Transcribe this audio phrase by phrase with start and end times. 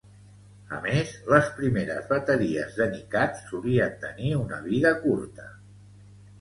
[0.77, 5.51] A més, les primeres bateries de NiCad solien tenir una vida curta.